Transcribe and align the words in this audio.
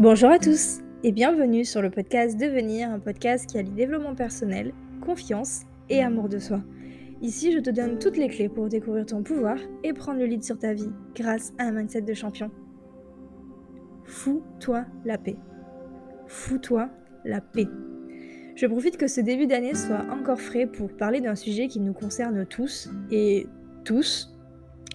Bonjour 0.00 0.30
à 0.30 0.38
tous 0.38 0.78
et 1.02 1.10
bienvenue 1.10 1.64
sur 1.64 1.82
le 1.82 1.90
podcast 1.90 2.38
Devenir, 2.38 2.88
un 2.88 3.00
podcast 3.00 3.46
qui 3.50 3.58
allie 3.58 3.72
développement 3.72 4.14
personnel, 4.14 4.72
confiance 5.00 5.62
et 5.88 6.00
amour 6.00 6.28
de 6.28 6.38
soi. 6.38 6.60
Ici, 7.20 7.50
je 7.50 7.58
te 7.58 7.70
donne 7.70 7.98
toutes 7.98 8.16
les 8.16 8.28
clés 8.28 8.48
pour 8.48 8.68
découvrir 8.68 9.06
ton 9.06 9.24
pouvoir 9.24 9.58
et 9.82 9.92
prendre 9.92 10.20
le 10.20 10.26
lead 10.26 10.44
sur 10.44 10.56
ta 10.56 10.72
vie 10.72 10.92
grâce 11.16 11.52
à 11.58 11.64
un 11.64 11.72
mindset 11.72 12.02
de 12.02 12.14
champion. 12.14 12.48
Fous-toi 14.04 14.84
la 15.04 15.18
paix. 15.18 15.36
Fous-toi 16.28 16.90
la 17.24 17.40
paix. 17.40 17.66
Je 18.54 18.66
profite 18.68 18.98
que 18.98 19.08
ce 19.08 19.20
début 19.20 19.48
d'année 19.48 19.74
soit 19.74 20.06
encore 20.12 20.40
frais 20.40 20.66
pour 20.66 20.96
parler 20.96 21.20
d'un 21.20 21.34
sujet 21.34 21.66
qui 21.66 21.80
nous 21.80 21.92
concerne 21.92 22.46
tous 22.46 22.88
et 23.10 23.48
tous, 23.84 24.32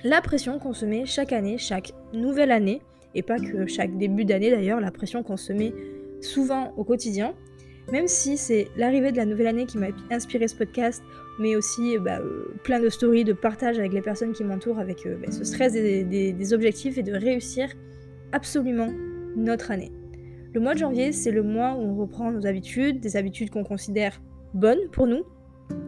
la 0.06 0.22
pression 0.22 0.60
qu'on 0.60 0.74
se 0.74 0.86
met 0.86 1.06
chaque 1.06 1.34
année, 1.34 1.58
chaque 1.58 1.92
nouvelle 2.14 2.52
année, 2.52 2.82
et 3.16 3.22
pas 3.22 3.40
que 3.40 3.66
chaque 3.68 3.98
début 3.98 4.26
d'année 4.26 4.52
d'ailleurs, 4.52 4.80
la 4.80 4.92
pression 4.92 5.24
qu'on 5.24 5.38
se 5.38 5.54
met 5.54 5.74
souvent 6.22 6.74
au 6.78 6.84
quotidien. 6.84 7.34
Même 7.92 8.08
si 8.08 8.38
c'est 8.38 8.70
l'arrivée 8.78 9.12
de 9.12 9.18
la 9.18 9.26
nouvelle 9.26 9.48
année 9.48 9.66
qui 9.66 9.78
m'a 9.78 9.88
inspiré 10.10 10.48
ce 10.48 10.56
podcast, 10.56 11.04
mais 11.40 11.56
aussi 11.56 11.98
bah, 11.98 12.20
euh, 12.20 12.54
plein 12.64 12.80
de 12.80 12.90
stories, 12.90 13.26
de 13.26 13.34
partage 13.34 13.78
avec 13.78 13.92
les 13.94 14.02
personnes 14.02 14.32
qui 14.32 14.44
m'entourent, 14.44 14.80
avec 14.80 15.06
euh, 15.06 15.18
bah, 15.18 15.32
ce 15.32 15.44
stress 15.44 15.74
des, 15.74 16.54
objectifs 16.54 16.98
et 16.98 17.04
de 17.04 17.14
réussir 17.14 17.70
absolument 18.32 18.90
notre 19.36 19.72
année. 19.72 19.92
Le 20.54 20.62
mois 20.62 20.76
de 20.76 20.80
janvier, 20.80 21.12
c'est 21.12 21.32
le 21.32 21.44
mois 21.44 21.74
où 21.74 21.82
on 21.82 21.96
reprend 21.96 22.32
nos 22.32 22.46
habitudes, 22.46 23.02
des 23.02 23.18
habitudes 23.18 23.50
qu'on 23.50 23.64
considère 23.64 24.22
bonnes 24.54 24.90
pour 24.92 25.08
nous. 25.08 25.24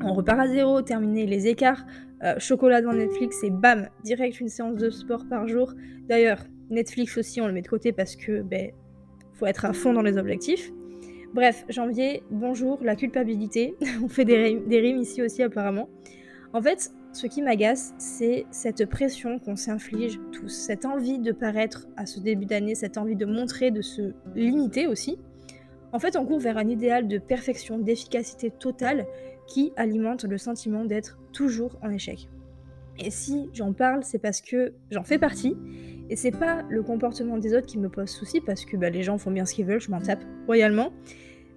On 0.02 0.14
repart 0.14 0.40
à 0.40 0.48
zéro, 0.48 0.82
terminer 0.82 1.26
les 1.28 1.48
écarts, 1.48 1.86
euh, 2.24 2.36
chocolat 2.40 2.82
devant 2.82 2.94
Netflix 2.94 3.44
et 3.44 3.52
bam, 3.52 3.88
direct 4.04 4.40
une 4.40 4.50
séance 4.50 4.76
de 4.76 4.90
sport 4.90 5.26
par 5.30 5.48
jour. 5.48 5.74
D'ailleurs, 6.08 6.40
Netflix 6.70 7.18
aussi, 7.18 7.42
on 7.42 7.48
le 7.48 7.54
met 7.54 7.62
de 7.62 7.68
côté 7.68 7.92
parce 7.92 8.16
que 8.16 8.42
ben 8.42 8.72
faut 9.34 9.46
être 9.46 9.66
à 9.66 9.74
fond 9.74 9.94
dans 9.94 10.02
les 10.02 10.18
objectifs. 10.18 10.72
Bref, 11.34 11.66
janvier, 11.68 12.24
bonjour, 12.32 12.80
la 12.82 12.96
culpabilité. 12.96 13.76
on 14.04 14.08
fait 14.08 14.26
des 14.26 14.38
rimes, 14.38 14.68
des 14.68 14.80
rimes, 14.80 14.98
ici 14.98 15.22
aussi 15.22 15.44
apparemment. 15.44 15.90
En 16.54 16.62
fait, 16.62 16.92
ce 17.12 17.28
qui 17.28 17.42
m'agace, 17.42 17.94
c'est 17.98 18.46
cette 18.52 18.86
pression 18.86 19.40
qu'on 19.40 19.58
s'inflige 19.58 20.20
tous, 20.32 20.48
cette 20.48 20.86
envie 20.86 21.20
de 21.20 21.34
paraître 21.34 21.88
à 21.98 22.06
ce 22.06 22.20
début 22.20 22.46
d'année, 22.46 22.76
cette 22.76 22.98
envie 22.98 23.18
de 23.18 23.26
montrer, 23.26 23.72
de 23.72 23.82
se 23.82 24.14
limiter 24.36 24.88
aussi. 24.88 25.18
En 25.92 26.00
fait, 26.00 26.16
on 26.16 26.26
court 26.26 26.40
vers 26.40 26.58
un 26.58 26.68
idéal 26.68 27.08
de 27.08 27.18
perfection, 27.18 27.80
d'efficacité 27.80 28.52
totale 28.52 29.06
qui 29.48 29.74
alimente 29.76 30.24
le 30.24 30.38
sentiment 30.38 30.86
d'être 30.86 31.20
toujours 31.34 31.78
en 31.82 31.90
échec. 31.90 32.30
Et 32.98 33.12
si 33.12 33.50
j'en 33.54 33.74
parle, 33.74 34.04
c'est 34.04 34.20
parce 34.20 34.42
que 34.42 34.74
j'en 34.92 35.04
fais 35.04 35.18
partie 35.18 35.56
et 36.10 36.16
c'est 36.16 36.32
pas 36.32 36.64
le 36.70 36.84
comportement 36.84 37.38
des 37.38 37.56
autres 37.56 37.66
qui 37.66 37.80
me 37.80 37.90
pose 37.90 38.10
souci 38.10 38.42
parce 38.42 38.66
que 38.66 38.78
bah, 38.78 38.90
les 38.90 39.04
gens 39.04 39.18
font 39.18 39.32
bien 39.32 39.46
ce 39.46 39.54
qu'ils 39.54 39.66
veulent, 39.66 39.82
je 39.82 39.92
m'en 39.92 40.00
tape 40.00 40.24
royalement. 40.46 40.92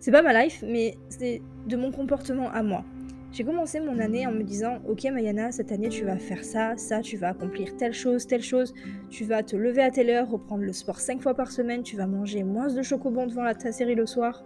C'est 0.00 0.12
pas 0.12 0.22
ma 0.22 0.44
life, 0.44 0.62
mais 0.66 0.96
c'est 1.08 1.42
de 1.66 1.76
mon 1.76 1.90
comportement 1.90 2.50
à 2.50 2.62
moi. 2.62 2.84
J'ai 3.30 3.44
commencé 3.44 3.78
mon 3.80 3.98
année 3.98 4.26
en 4.26 4.32
me 4.32 4.42
disant 4.42 4.78
Ok, 4.88 5.04
Mayana, 5.04 5.52
cette 5.52 5.70
année 5.70 5.90
tu 5.90 6.04
vas 6.04 6.16
faire 6.16 6.42
ça, 6.44 6.76
ça, 6.76 7.00
tu 7.00 7.16
vas 7.18 7.28
accomplir 7.28 7.76
telle 7.76 7.92
chose, 7.92 8.26
telle 8.26 8.42
chose, 8.42 8.72
tu 9.10 9.24
vas 9.24 9.42
te 9.42 9.54
lever 9.54 9.82
à 9.82 9.90
telle 9.90 10.08
heure, 10.08 10.30
reprendre 10.30 10.62
le 10.62 10.72
sport 10.72 10.98
5 10.98 11.20
fois 11.20 11.34
par 11.34 11.52
semaine, 11.52 11.82
tu 11.82 11.96
vas 11.96 12.06
manger 12.06 12.42
moins 12.42 12.72
de 12.72 12.82
chocobon 12.82 13.26
devant 13.26 13.42
la, 13.42 13.54
ta 13.54 13.70
série 13.70 13.94
le 13.94 14.06
soir. 14.06 14.44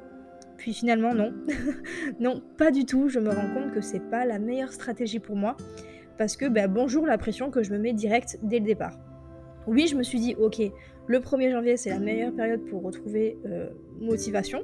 Puis 0.56 0.74
finalement, 0.74 1.14
non. 1.14 1.32
non, 2.20 2.42
pas 2.58 2.70
du 2.70 2.84
tout. 2.84 3.08
Je 3.08 3.20
me 3.20 3.30
rends 3.30 3.54
compte 3.54 3.72
que 3.72 3.80
c'est 3.80 4.00
pas 4.10 4.24
la 4.24 4.38
meilleure 4.38 4.72
stratégie 4.72 5.20
pour 5.20 5.36
moi 5.36 5.56
parce 6.18 6.36
que 6.36 6.46
bah, 6.46 6.66
bonjour 6.66 7.06
la 7.06 7.18
pression 7.18 7.50
que 7.50 7.62
je 7.62 7.72
me 7.72 7.78
mets 7.78 7.92
direct 7.92 8.38
dès 8.42 8.58
le 8.58 8.64
départ. 8.64 8.98
Oui, 9.66 9.86
je 9.86 9.96
me 9.96 10.02
suis 10.02 10.18
dit, 10.18 10.34
ok, 10.34 10.60
le 11.06 11.18
1er 11.18 11.50
janvier, 11.50 11.76
c'est 11.76 11.90
la 11.90 11.98
meilleure 11.98 12.32
période 12.32 12.64
pour 12.66 12.82
retrouver 12.82 13.38
euh, 13.46 13.70
motivation, 14.00 14.62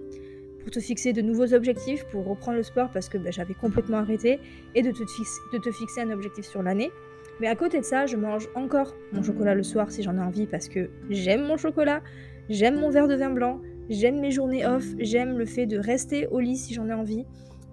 pour 0.60 0.70
te 0.70 0.80
fixer 0.80 1.12
de 1.12 1.22
nouveaux 1.22 1.54
objectifs, 1.54 2.04
pour 2.10 2.26
reprendre 2.26 2.56
le 2.56 2.62
sport 2.62 2.90
parce 2.92 3.08
que 3.08 3.18
bah, 3.18 3.30
j'avais 3.30 3.54
complètement 3.54 3.98
arrêté, 3.98 4.40
et 4.74 4.82
de 4.82 4.90
te, 4.90 5.02
de 5.02 5.58
te 5.58 5.70
fixer 5.70 6.00
un 6.00 6.10
objectif 6.10 6.46
sur 6.46 6.62
l'année. 6.62 6.90
Mais 7.40 7.46
à 7.46 7.54
côté 7.54 7.78
de 7.78 7.84
ça, 7.84 8.06
je 8.06 8.16
mange 8.16 8.48
encore 8.54 8.94
mon 9.12 9.22
chocolat 9.22 9.54
le 9.54 9.62
soir 9.62 9.90
si 9.90 10.02
j'en 10.02 10.16
ai 10.16 10.20
envie 10.20 10.46
parce 10.46 10.68
que 10.68 10.90
j'aime 11.08 11.46
mon 11.46 11.56
chocolat, 11.56 12.02
j'aime 12.48 12.80
mon 12.80 12.90
verre 12.90 13.06
de 13.06 13.14
vin 13.14 13.30
blanc, 13.30 13.60
j'aime 13.88 14.20
mes 14.20 14.32
journées 14.32 14.66
off, 14.66 14.84
j'aime 14.98 15.38
le 15.38 15.46
fait 15.46 15.66
de 15.66 15.78
rester 15.78 16.26
au 16.26 16.40
lit 16.40 16.56
si 16.56 16.74
j'en 16.74 16.88
ai 16.88 16.94
envie. 16.94 17.24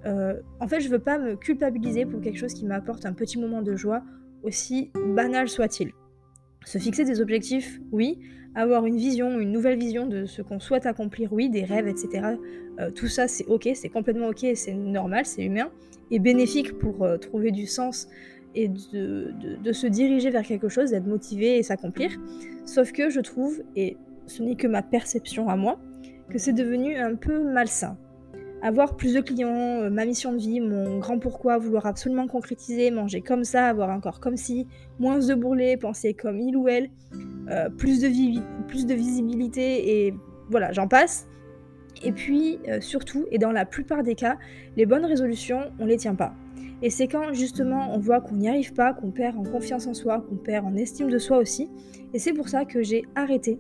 Euh, 0.06 0.40
en 0.60 0.68
fait, 0.68 0.82
je 0.82 0.90
veux 0.90 1.00
pas 1.00 1.18
me 1.18 1.36
culpabiliser 1.36 2.06
pour 2.06 2.22
quelque 2.22 2.38
chose 2.38 2.54
qui 2.54 2.66
m'apporte 2.66 3.08
un 3.08 3.14
petit 3.14 3.40
moment 3.40 3.64
de 3.64 3.76
joie, 3.76 4.04
aussi 4.44 4.92
banal 5.16 5.50
soit-il. 5.50 5.92
Se 6.66 6.78
fixer 6.78 7.06
des 7.06 7.22
objectifs, 7.22 7.80
oui. 7.92 8.20
Avoir 8.56 8.86
une 8.86 8.98
vision, 8.98 9.40
une 9.40 9.52
nouvelle 9.52 9.78
vision 9.78 10.06
de 10.06 10.26
ce 10.26 10.42
qu'on 10.42 10.60
souhaite 10.60 10.86
accomplir, 10.86 11.32
oui. 11.32 11.50
Des 11.50 11.64
rêves, 11.64 11.88
etc. 11.88 12.36
Euh, 12.80 12.92
tout 12.92 13.08
ça, 13.08 13.28
c'est 13.28 13.46
ok, 13.46 13.70
c'est 13.74 13.90
complètement 13.90 14.28
ok, 14.28 14.46
c'est 14.56 14.74
normal, 14.74 15.26
c'est 15.26 15.44
humain. 15.44 15.70
Et 16.12 16.20
bénéfique 16.20 16.78
pour 16.78 17.04
euh, 17.04 17.18
trouver 17.18 17.52
du 17.52 17.68
sens 17.68 18.08
et 18.54 18.68
de, 18.68 19.34
de 19.62 19.72
se 19.72 19.88
diriger 19.88 20.30
vers 20.30 20.44
quelque 20.44 20.70
chose, 20.70 20.92
d'être 20.92 21.08
motivé 21.08 21.58
et 21.58 21.64
s'accomplir. 21.64 22.12
Sauf 22.66 22.92
que 22.92 23.10
je 23.10 23.20
trouve, 23.20 23.62
et 23.76 23.98
ce 24.28 24.44
n'est 24.44 24.56
que 24.56 24.68
ma 24.68 24.82
perception 24.82 25.50
à 25.50 25.56
moi, 25.56 25.80
que 26.30 26.38
c'est 26.38 26.54
devenu 26.54 26.96
un 26.96 27.16
peu 27.16 27.44
malsain 27.44 27.98
avoir 28.66 28.96
plus 28.96 29.14
de 29.14 29.22
clients, 29.22 29.84
euh, 29.84 29.90
ma 29.92 30.06
mission 30.06 30.34
de 30.34 30.40
vie, 30.40 30.60
mon 30.60 30.98
grand 30.98 31.20
pourquoi, 31.20 31.60
vouloir 31.60 31.86
absolument 31.86 32.26
concrétiser, 32.26 32.90
manger 32.90 33.22
comme 33.22 33.44
ça, 33.44 33.68
avoir 33.68 33.92
un 33.92 34.00
comme 34.20 34.38
si, 34.38 34.66
moins 34.98 35.20
de 35.20 35.36
bourrelets, 35.36 35.78
penser 35.78 36.16
comme 36.16 36.40
il 36.40 36.58
ou 36.58 36.68
elle, 36.68 36.90
euh, 37.50 37.70
plus, 37.70 38.02
de 38.02 38.08
plus 38.68 38.88
visibilité 38.88 40.08
et 40.08 40.16
voilà, 40.50 40.72
j'en 40.72 40.88
passe. 40.88 41.28
Et 42.04 42.12
puis 42.12 42.58
euh, 42.68 42.82
surtout, 42.82 43.26
et 43.30 43.38
dans 43.38 43.52
la 43.52 43.66
plupart 43.66 44.02
des 44.02 44.16
cas, 44.16 44.38
les 44.78 44.88
bonnes 44.88 45.06
résolutions, 45.06 45.72
on 45.80 45.86
les 45.86 45.98
tient 45.98 46.16
pas. 46.16 46.34
Et 46.82 46.90
c'est 46.90 47.08
quand 47.08 47.34
justement 47.34 47.94
on 47.94 48.00
voit 48.00 48.20
qu'on 48.20 48.36
n'y 48.36 48.50
arrive 48.50 48.74
pas, 48.74 48.94
qu'on 48.94 49.12
perd 49.12 49.38
en 49.38 49.44
confiance 49.44 49.86
en 49.86 49.94
soi, 49.94 50.26
qu'on 50.28 50.36
perd 50.38 50.66
en 50.66 50.76
estime 50.76 51.10
de 51.10 51.20
soi 51.20 51.38
aussi. 51.38 51.70
Et 52.14 52.20
c'est 52.20 52.34
pour 52.34 52.50
ça 52.50 52.66
que 52.66 52.82
j'ai 52.82 53.04
arrêté 53.14 53.60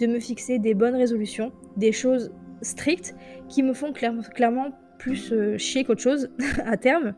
de 0.00 0.06
me 0.06 0.18
fixer 0.18 0.58
des 0.58 0.72
bonnes 0.72 0.96
résolutions, 0.96 1.52
des 1.76 1.92
choses 1.92 2.32
strictes 2.62 3.14
qui 3.48 3.62
me 3.62 3.72
font 3.72 3.92
clairement 3.92 4.72
plus 4.98 5.32
euh, 5.32 5.58
chier 5.58 5.84
qu'autre 5.84 6.02
chose 6.02 6.30
à 6.64 6.76
terme. 6.76 7.14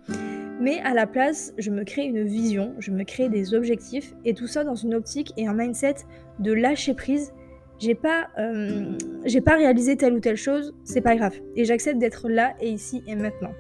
Mais 0.61 0.81
à 0.81 0.93
la 0.93 1.07
place, 1.07 1.55
je 1.59 1.71
me 1.71 1.85
crée 1.85 2.03
une 2.03 2.25
vision, 2.25 2.75
je 2.81 2.91
me 2.91 3.05
crée 3.05 3.29
des 3.29 3.55
objectifs 3.55 4.15
et 4.25 4.35
tout 4.35 4.49
ça 4.49 4.65
dans 4.65 4.75
une 4.75 4.95
optique 4.95 5.33
et 5.37 5.47
un 5.47 5.55
mindset 5.55 5.97
de 6.41 6.53
lâcher 6.53 6.95
prise. 6.95 7.33
J'ai 7.79 7.95
pas, 7.95 8.27
euh, 8.39 8.99
j'ai 9.25 9.41
pas 9.41 9.55
réalisé 9.55 9.97
telle 9.97 10.15
ou 10.15 10.21
telle 10.21 10.37
chose, 10.37 10.75
c'est 10.83 11.01
pas 11.01 11.15
grave. 11.15 11.35
Et 11.55 11.65
j'accepte 11.65 11.99
d'être 11.99 12.29
là 12.29 12.55
et 12.61 12.71
ici 12.71 13.05
et 13.07 13.15
maintenant. 13.15 13.53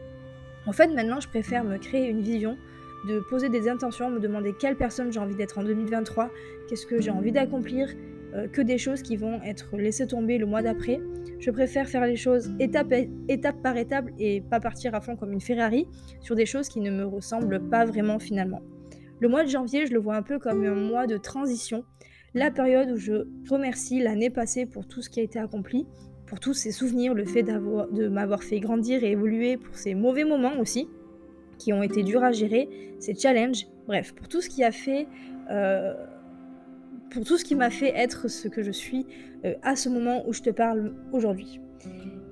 En 0.66 0.72
fait, 0.72 0.88
maintenant, 0.88 1.20
je 1.20 1.28
préfère 1.28 1.62
me 1.62 1.78
créer 1.78 2.08
une 2.08 2.20
vision, 2.20 2.56
de 3.06 3.20
poser 3.20 3.48
des 3.48 3.68
intentions, 3.68 4.10
me 4.10 4.18
demander 4.18 4.52
quelle 4.58 4.76
personne 4.76 5.12
j'ai 5.12 5.20
envie 5.20 5.36
d'être 5.36 5.58
en 5.58 5.62
2023, 5.62 6.30
qu'est-ce 6.68 6.84
que 6.84 7.00
j'ai 7.00 7.12
envie 7.12 7.30
d'accomplir, 7.30 7.88
que 8.52 8.62
des 8.62 8.78
choses 8.78 9.02
qui 9.02 9.16
vont 9.16 9.40
être 9.42 9.76
laissées 9.76 10.06
tomber 10.06 10.38
le 10.38 10.46
mois 10.46 10.62
d'après. 10.62 11.00
Je 11.38 11.50
préfère 11.50 11.88
faire 11.88 12.06
les 12.06 12.16
choses 12.16 12.52
étape, 12.58 12.92
étape 13.28 13.62
par 13.62 13.76
étape 13.76 14.06
et 14.18 14.40
pas 14.40 14.60
partir 14.60 14.94
à 14.94 15.00
fond 15.00 15.16
comme 15.16 15.32
une 15.32 15.40
Ferrari 15.40 15.86
sur 16.20 16.34
des 16.34 16.46
choses 16.46 16.68
qui 16.68 16.80
ne 16.80 16.90
me 16.90 17.04
ressemblent 17.04 17.60
pas 17.68 17.84
vraiment 17.84 18.18
finalement. 18.18 18.60
Le 19.20 19.28
mois 19.28 19.44
de 19.44 19.48
janvier, 19.48 19.86
je 19.86 19.92
le 19.92 19.98
vois 19.98 20.16
un 20.16 20.22
peu 20.22 20.38
comme 20.38 20.64
un 20.64 20.74
mois 20.74 21.06
de 21.06 21.16
transition, 21.16 21.84
la 22.34 22.50
période 22.50 22.90
où 22.90 22.96
je 22.96 23.26
remercie 23.50 24.00
l'année 24.00 24.30
passée 24.30 24.66
pour 24.66 24.86
tout 24.86 25.02
ce 25.02 25.10
qui 25.10 25.20
a 25.20 25.22
été 25.22 25.38
accompli, 25.38 25.86
pour 26.26 26.40
tous 26.40 26.54
ces 26.54 26.70
souvenirs, 26.70 27.14
le 27.14 27.24
fait 27.24 27.42
de 27.42 28.08
m'avoir 28.08 28.42
fait 28.42 28.60
grandir 28.60 29.02
et 29.02 29.12
évoluer, 29.12 29.56
pour 29.56 29.74
ces 29.74 29.94
mauvais 29.94 30.24
moments 30.24 30.58
aussi, 30.60 30.88
qui 31.58 31.72
ont 31.72 31.82
été 31.82 32.02
durs 32.02 32.22
à 32.22 32.32
gérer, 32.32 32.68
ces 33.00 33.14
challenges, 33.14 33.66
bref, 33.86 34.14
pour 34.14 34.28
tout 34.28 34.40
ce 34.40 34.48
qui 34.48 34.62
a 34.62 34.70
fait 34.70 35.08
euh, 35.50 35.94
pour 37.10 37.24
tout 37.24 37.38
ce 37.38 37.44
qui 37.44 37.54
m'a 37.54 37.70
fait 37.70 37.92
être 37.94 38.28
ce 38.28 38.48
que 38.48 38.62
je 38.62 38.70
suis 38.70 39.06
euh, 39.44 39.54
à 39.62 39.76
ce 39.76 39.88
moment 39.88 40.26
où 40.26 40.32
je 40.32 40.42
te 40.42 40.50
parle 40.50 40.94
aujourd'hui. 41.12 41.60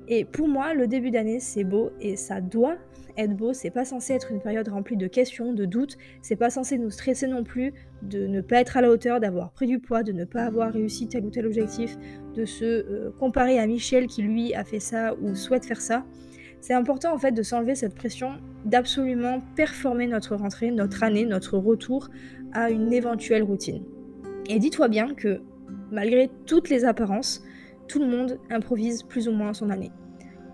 Et 0.08 0.24
pour 0.24 0.48
moi, 0.48 0.74
le 0.74 0.86
début 0.86 1.10
d'année, 1.10 1.40
c'est 1.40 1.64
beau 1.64 1.90
et 2.00 2.16
ça 2.16 2.40
doit 2.40 2.76
être 3.16 3.34
beau. 3.34 3.52
C'est 3.52 3.70
pas 3.70 3.84
censé 3.84 4.12
être 4.12 4.30
une 4.30 4.40
période 4.40 4.68
remplie 4.68 4.96
de 4.96 5.06
questions, 5.06 5.52
de 5.52 5.64
doutes. 5.64 5.96
C'est 6.22 6.36
pas 6.36 6.50
censé 6.50 6.78
nous 6.78 6.90
stresser 6.90 7.26
non 7.26 7.42
plus 7.42 7.72
de 8.02 8.26
ne 8.26 8.40
pas 8.40 8.60
être 8.60 8.76
à 8.76 8.82
la 8.82 8.90
hauteur, 8.90 9.20
d'avoir 9.20 9.50
pris 9.50 9.66
du 9.66 9.78
poids, 9.80 10.02
de 10.02 10.12
ne 10.12 10.24
pas 10.24 10.42
avoir 10.42 10.72
réussi 10.72 11.08
tel 11.08 11.24
ou 11.24 11.30
tel 11.30 11.46
objectif, 11.46 11.96
de 12.34 12.44
se 12.44 12.64
euh, 12.64 13.10
comparer 13.18 13.58
à 13.58 13.66
Michel 13.66 14.06
qui 14.06 14.22
lui 14.22 14.54
a 14.54 14.64
fait 14.64 14.80
ça 14.80 15.14
ou 15.20 15.34
souhaite 15.34 15.64
faire 15.64 15.80
ça. 15.80 16.04
C'est 16.60 16.74
important 16.74 17.14
en 17.14 17.18
fait 17.18 17.32
de 17.32 17.42
s'enlever 17.42 17.74
cette 17.74 17.94
pression 17.94 18.32
d'absolument 18.64 19.40
performer 19.54 20.06
notre 20.06 20.36
rentrée, 20.36 20.70
notre 20.70 21.02
année, 21.02 21.24
notre 21.24 21.58
retour 21.58 22.08
à 22.52 22.70
une 22.70 22.92
éventuelle 22.92 23.42
routine. 23.42 23.82
Et 24.48 24.58
dis-toi 24.58 24.88
bien 24.88 25.14
que, 25.14 25.40
malgré 25.90 26.30
toutes 26.46 26.68
les 26.68 26.84
apparences, 26.84 27.42
tout 27.88 27.98
le 27.98 28.06
monde 28.06 28.38
improvise 28.50 29.02
plus 29.02 29.28
ou 29.28 29.32
moins 29.32 29.52
son 29.52 29.70
année. 29.70 29.90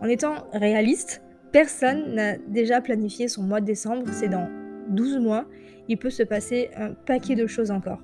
En 0.00 0.06
étant 0.06 0.46
réaliste, 0.52 1.22
personne 1.52 2.14
n'a 2.14 2.36
déjà 2.38 2.80
planifié 2.80 3.28
son 3.28 3.42
mois 3.42 3.60
de 3.60 3.66
décembre, 3.66 4.04
c'est 4.10 4.28
dans 4.28 4.48
12 4.88 5.18
mois, 5.18 5.46
il 5.88 5.98
peut 5.98 6.10
se 6.10 6.22
passer 6.22 6.70
un 6.76 6.92
paquet 6.92 7.34
de 7.34 7.46
choses 7.46 7.70
encore. 7.70 8.00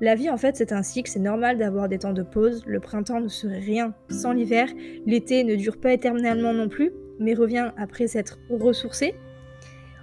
La 0.00 0.14
vie, 0.14 0.28
en 0.28 0.36
fait, 0.36 0.56
c'est 0.56 0.72
un 0.72 0.82
cycle, 0.82 1.10
c'est 1.10 1.20
normal 1.20 1.56
d'avoir 1.56 1.88
des 1.88 1.98
temps 1.98 2.12
de 2.12 2.22
pause. 2.22 2.62
Le 2.66 2.80
printemps 2.80 3.20
ne 3.20 3.28
serait 3.28 3.60
rien 3.60 3.94
sans 4.10 4.32
l'hiver. 4.32 4.68
L'été 5.06 5.42
ne 5.42 5.54
dure 5.54 5.78
pas 5.78 5.92
éternellement 5.92 6.52
non 6.52 6.68
plus, 6.68 6.92
mais 7.18 7.32
revient 7.32 7.70
après 7.78 8.06
s'être 8.06 8.38
ressourcé. 8.50 9.14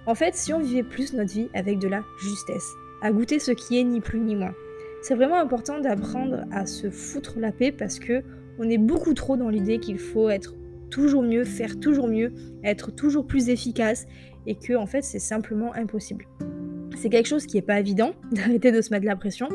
En 0.06 0.16
fait, 0.16 0.34
si 0.34 0.52
on 0.52 0.58
vivait 0.58 0.82
plus 0.82 1.12
notre 1.14 1.32
vie 1.32 1.48
avec 1.54 1.78
de 1.78 1.86
la 1.86 2.02
justesse, 2.20 2.68
à 3.02 3.12
goûter 3.12 3.38
ce 3.38 3.52
qui 3.52 3.78
est 3.78 3.84
ni 3.84 4.00
plus 4.00 4.18
ni 4.18 4.34
moins, 4.34 4.54
c'est 5.04 5.14
vraiment 5.14 5.38
important 5.38 5.80
d'apprendre 5.80 6.46
à 6.50 6.64
se 6.64 6.88
foutre 6.88 7.38
la 7.38 7.52
paix 7.52 7.72
parce 7.72 7.98
que 7.98 8.22
on 8.58 8.70
est 8.70 8.78
beaucoup 8.78 9.12
trop 9.12 9.36
dans 9.36 9.50
l'idée 9.50 9.78
qu'il 9.78 9.98
faut 9.98 10.30
être 10.30 10.54
toujours 10.90 11.22
mieux, 11.22 11.44
faire 11.44 11.78
toujours 11.78 12.08
mieux, 12.08 12.32
être 12.62 12.90
toujours 12.90 13.26
plus 13.26 13.50
efficace 13.50 14.06
et 14.46 14.54
que 14.54 14.72
en 14.72 14.86
fait 14.86 15.02
c'est 15.02 15.18
simplement 15.18 15.74
impossible. 15.74 16.26
C'est 16.96 17.10
quelque 17.10 17.26
chose 17.26 17.44
qui 17.44 17.56
n'est 17.56 17.62
pas 17.62 17.78
évident 17.78 18.12
d'arrêter 18.32 18.72
de 18.72 18.80
se 18.80 18.94
mettre 18.94 19.04
la 19.04 19.14
pression. 19.14 19.50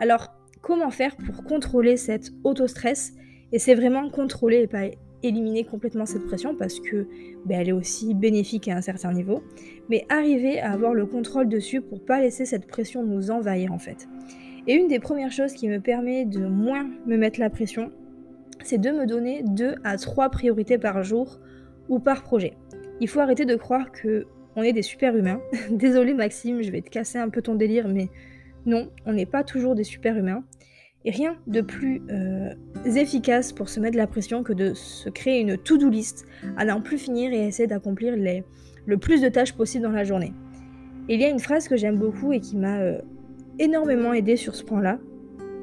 Alors 0.00 0.28
comment 0.62 0.90
faire 0.90 1.16
pour 1.16 1.44
contrôler 1.44 1.98
cet 1.98 2.32
auto-stress 2.42 3.12
Et 3.52 3.58
c'est 3.58 3.74
vraiment 3.74 4.08
contrôler 4.08 4.62
et 4.62 4.66
pas 4.68 4.86
éliminer 5.22 5.64
complètement 5.64 6.06
cette 6.06 6.24
pression 6.24 6.54
parce 6.54 6.80
que 6.80 7.06
ben, 7.44 7.60
elle 7.60 7.68
est 7.68 7.72
aussi 7.72 8.14
bénéfique 8.14 8.68
à 8.68 8.76
un 8.78 8.80
certain 8.80 9.12
niveau, 9.12 9.42
mais 9.90 10.06
arriver 10.08 10.60
à 10.60 10.72
avoir 10.72 10.94
le 10.94 11.04
contrôle 11.04 11.50
dessus 11.50 11.82
pour 11.82 12.02
pas 12.02 12.22
laisser 12.22 12.46
cette 12.46 12.66
pression 12.66 13.04
nous 13.04 13.30
envahir 13.30 13.70
en 13.70 13.78
fait. 13.78 14.08
Et 14.68 14.74
une 14.74 14.86
des 14.86 14.98
premières 14.98 15.32
choses 15.32 15.54
qui 15.54 15.66
me 15.66 15.80
permet 15.80 16.26
de 16.26 16.46
moins 16.46 16.90
me 17.06 17.16
mettre 17.16 17.40
la 17.40 17.48
pression, 17.48 17.90
c'est 18.62 18.78
de 18.78 18.90
me 18.90 19.06
donner 19.06 19.42
2 19.42 19.76
à 19.82 19.96
3 19.96 20.28
priorités 20.28 20.76
par 20.76 21.02
jour 21.02 21.40
ou 21.88 21.98
par 21.98 22.22
projet. 22.22 22.52
Il 23.00 23.08
faut 23.08 23.20
arrêter 23.20 23.46
de 23.46 23.56
croire 23.56 23.90
que 23.92 24.26
on 24.56 24.62
est 24.62 24.74
des 24.74 24.82
super 24.82 25.16
humains. 25.16 25.40
Désolé 25.70 26.12
Maxime, 26.12 26.60
je 26.60 26.70
vais 26.70 26.82
te 26.82 26.90
casser 26.90 27.16
un 27.16 27.30
peu 27.30 27.40
ton 27.40 27.54
délire, 27.54 27.88
mais 27.88 28.10
non, 28.66 28.90
on 29.06 29.14
n'est 29.14 29.24
pas 29.24 29.42
toujours 29.42 29.74
des 29.74 29.84
super 29.84 30.18
humains. 30.18 30.44
Et 31.06 31.12
rien 31.12 31.38
de 31.46 31.62
plus 31.62 32.02
euh, 32.10 32.52
efficace 32.84 33.54
pour 33.54 33.70
se 33.70 33.80
mettre 33.80 33.96
la 33.96 34.06
pression 34.06 34.42
que 34.42 34.52
de 34.52 34.74
se 34.74 35.08
créer 35.08 35.40
une 35.40 35.56
to-do 35.56 35.88
list 35.88 36.26
à 36.58 36.66
n'en 36.66 36.82
plus 36.82 36.98
finir 36.98 37.32
et 37.32 37.46
essayer 37.46 37.68
d'accomplir 37.68 38.16
le 38.84 38.96
plus 38.98 39.22
de 39.22 39.30
tâches 39.30 39.54
possible 39.54 39.84
dans 39.84 39.92
la 39.92 40.04
journée. 40.04 40.34
il 41.08 41.18
y 41.20 41.24
a 41.24 41.30
une 41.30 41.38
phrase 41.38 41.68
que 41.68 41.76
j'aime 41.76 41.96
beaucoup 41.96 42.32
et 42.32 42.40
qui 42.40 42.56
m'a 42.56 42.80
euh, 42.80 43.00
énormément 43.58 44.12
aidé 44.12 44.36
sur 44.36 44.54
ce 44.54 44.64
point-là, 44.64 44.98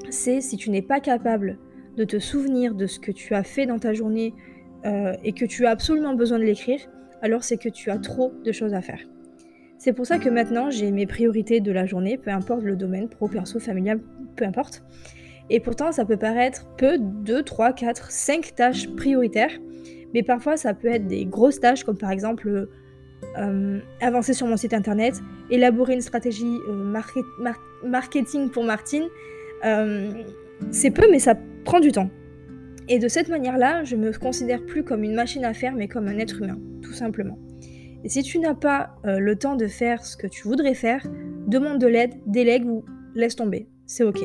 c'est 0.09 0.41
si 0.41 0.57
tu 0.57 0.69
n'es 0.69 0.81
pas 0.81 0.99
capable 0.99 1.57
de 1.97 2.03
te 2.03 2.19
souvenir 2.19 2.75
de 2.75 2.87
ce 2.87 2.99
que 2.99 3.11
tu 3.11 3.33
as 3.33 3.43
fait 3.43 3.65
dans 3.65 3.79
ta 3.79 3.93
journée 3.93 4.33
euh, 4.85 5.13
et 5.23 5.33
que 5.33 5.45
tu 5.45 5.65
as 5.65 5.71
absolument 5.71 6.13
besoin 6.13 6.39
de 6.39 6.43
l'écrire, 6.43 6.79
alors 7.21 7.43
c'est 7.43 7.57
que 7.57 7.69
tu 7.69 7.89
as 7.89 7.97
trop 7.97 8.33
de 8.43 8.51
choses 8.51 8.73
à 8.73 8.81
faire. 8.81 8.99
C'est 9.77 9.93
pour 9.93 10.05
ça 10.05 10.19
que 10.19 10.29
maintenant 10.29 10.69
j'ai 10.69 10.91
mes 10.91 11.05
priorités 11.05 11.59
de 11.59 11.71
la 11.71 11.85
journée, 11.85 12.17
peu 12.17 12.31
importe 12.31 12.63
le 12.63 12.75
domaine, 12.75 13.09
pro, 13.09 13.27
perso, 13.27 13.59
familial, 13.59 13.99
peu 14.35 14.45
importe. 14.45 14.83
Et 15.49 15.59
pourtant 15.59 15.91
ça 15.91 16.05
peut 16.05 16.17
paraître 16.17 16.67
peu, 16.77 16.97
2, 16.99 17.43
3, 17.43 17.73
4, 17.73 18.11
5 18.11 18.55
tâches 18.55 18.89
prioritaires, 18.95 19.51
mais 20.13 20.23
parfois 20.23 20.57
ça 20.57 20.73
peut 20.73 20.87
être 20.87 21.07
des 21.07 21.25
grosses 21.25 21.59
tâches 21.59 21.83
comme 21.83 21.97
par 21.97 22.11
exemple 22.11 22.67
euh, 23.37 23.79
avancer 24.01 24.33
sur 24.33 24.47
mon 24.47 24.57
site 24.57 24.73
internet, 24.73 25.21
élaborer 25.49 25.93
une 25.93 26.01
stratégie 26.01 26.59
euh, 26.69 26.93
marketing 27.83 28.49
pour 28.49 28.63
Martine. 28.63 29.07
c'est 30.71 30.91
peu 30.91 31.07
mais 31.11 31.19
ça 31.19 31.35
prend 31.63 31.79
du 31.79 31.91
temps. 31.91 32.09
Et 32.87 32.99
de 32.99 33.07
cette 33.07 33.29
manière-là, 33.29 33.83
je 33.83 33.95
me 33.95 34.11
considère 34.11 34.63
plus 34.63 34.83
comme 34.83 35.03
une 35.03 35.15
machine 35.15 35.43
à 35.43 35.53
faire, 35.53 35.73
mais 35.73 35.87
comme 35.87 36.07
un 36.07 36.19
être 36.19 36.41
humain, 36.41 36.59
tout 36.83 36.93
simplement. 36.93 37.39
Et 38.03 38.09
si 38.09 38.21
tu 38.21 38.37
n'as 38.37 38.53
pas 38.53 38.95
euh, 39.05 39.17
le 39.17 39.35
temps 39.35 39.55
de 39.55 39.65
faire 39.65 40.05
ce 40.05 40.15
que 40.15 40.27
tu 40.27 40.43
voudrais 40.43 40.75
faire, 40.75 41.07
demande 41.47 41.79
de 41.79 41.87
l'aide, 41.87 42.13
délègue 42.27 42.65
ou 42.67 42.85
laisse 43.15 43.35
tomber. 43.35 43.67
C'est 43.87 44.03
ok. 44.03 44.23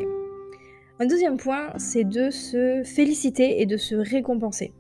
Un 0.98 1.06
deuxième 1.06 1.38
point, 1.38 1.72
c'est 1.78 2.04
de 2.04 2.28
se 2.28 2.82
féliciter 2.84 3.62
et 3.62 3.66
de 3.66 3.78
se 3.78 3.94
récompenser. 3.94 4.74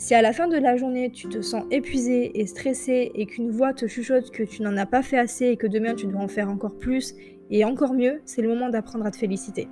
Si 0.00 0.14
à 0.14 0.22
la 0.22 0.32
fin 0.32 0.48
de 0.48 0.56
la 0.56 0.78
journée 0.78 1.10
tu 1.10 1.28
te 1.28 1.42
sens 1.42 1.64
épuisé 1.70 2.40
et 2.40 2.46
stressé 2.46 3.12
et 3.14 3.26
qu'une 3.26 3.50
voix 3.50 3.74
te 3.74 3.86
chuchote 3.86 4.30
que 4.30 4.42
tu 4.42 4.62
n'en 4.62 4.78
as 4.78 4.86
pas 4.86 5.02
fait 5.02 5.18
assez 5.18 5.48
et 5.48 5.58
que 5.58 5.66
demain 5.66 5.94
tu 5.94 6.06
dois 6.06 6.22
en 6.22 6.26
faire 6.26 6.48
encore 6.48 6.78
plus 6.78 7.14
et 7.50 7.66
encore 7.66 7.92
mieux, 7.92 8.22
c'est 8.24 8.40
le 8.40 8.48
moment 8.48 8.70
d'apprendre 8.70 9.04
à 9.04 9.10
te 9.10 9.18
féliciter. 9.18 9.68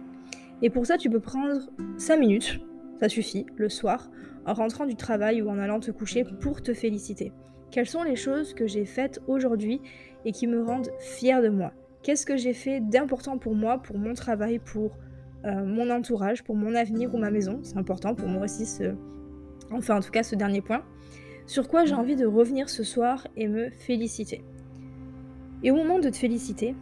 Et 0.60 0.68
pour 0.68 0.84
ça, 0.84 0.98
tu 0.98 1.08
peux 1.08 1.18
prendre 1.18 1.70
5 1.96 2.18
minutes, 2.18 2.60
ça 3.00 3.08
suffit, 3.08 3.46
le 3.56 3.70
soir, 3.70 4.10
en 4.44 4.52
rentrant 4.52 4.84
du 4.84 4.96
travail 4.96 5.40
ou 5.40 5.48
en 5.48 5.58
allant 5.58 5.80
te 5.80 5.90
coucher 5.90 6.26
pour 6.42 6.60
te 6.60 6.74
féliciter. 6.74 7.32
Quelles 7.70 7.88
sont 7.88 8.02
les 8.02 8.16
choses 8.16 8.52
que 8.52 8.66
j'ai 8.66 8.84
faites 8.84 9.22
aujourd'hui 9.28 9.80
et 10.26 10.32
qui 10.32 10.46
me 10.46 10.62
rendent 10.62 10.90
fière 10.98 11.40
de 11.40 11.48
moi? 11.48 11.72
Qu'est-ce 12.02 12.26
que 12.26 12.36
j'ai 12.36 12.52
fait 12.52 12.80
d'important 12.80 13.38
pour 13.38 13.54
moi, 13.54 13.78
pour 13.78 13.96
mon 13.96 14.12
travail, 14.12 14.58
pour 14.58 14.98
euh, 15.46 15.64
mon 15.64 15.88
entourage, 15.88 16.44
pour 16.44 16.54
mon 16.54 16.74
avenir 16.74 17.14
ou 17.14 17.18
ma 17.18 17.30
maison? 17.30 17.60
C'est 17.62 17.78
important 17.78 18.14
pour 18.14 18.28
moi 18.28 18.44
aussi, 18.44 18.66
ce... 18.66 18.94
enfin 19.72 19.96
en 19.96 20.00
tout 20.00 20.10
cas 20.10 20.22
ce 20.22 20.34
dernier 20.34 20.60
point. 20.60 20.82
Sur 21.46 21.68
quoi 21.68 21.84
j'ai 21.84 21.94
envie 21.94 22.16
de 22.16 22.26
revenir 22.26 22.68
ce 22.68 22.84
soir 22.84 23.26
et 23.36 23.48
me 23.48 23.70
féliciter. 23.70 24.42
Et 25.62 25.70
au 25.70 25.76
moment 25.76 25.98
de 25.98 26.10
te 26.10 26.16
féliciter, 26.16 26.74